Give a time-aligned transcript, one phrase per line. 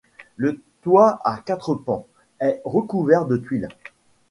[0.35, 2.07] Le toit à quatre pans
[2.39, 3.69] est recouvert de tuiles.